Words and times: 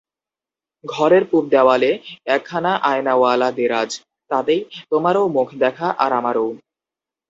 ঘরের 0.83 1.23
পুব-দেওয়ালে 1.25 1.91
একখানা 2.25 2.71
আয়নাওয়ালা 2.83 3.49
দেরাজ, 3.51 3.91
তাতেই 4.31 4.61
তোমারও 4.89 5.23
মুখ 5.27 5.47
দেখা 5.55 5.87
আর 5.97 6.11
আমারও। 6.13 6.47